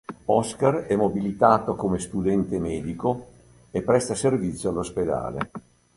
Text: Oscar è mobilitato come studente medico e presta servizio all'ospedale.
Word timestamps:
Oscar 0.25 0.87
è 0.87 0.95
mobilitato 0.95 1.75
come 1.75 1.99
studente 1.99 2.57
medico 2.57 3.27
e 3.69 3.83
presta 3.83 4.15
servizio 4.15 4.71
all'ospedale. 4.71 5.51